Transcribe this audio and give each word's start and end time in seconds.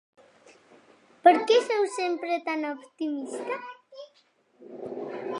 Per 1.27 1.33
què 1.51 1.57
sou 1.67 1.83
sempre 1.95 2.39
tan 2.47 2.65
optimista? 2.69 3.59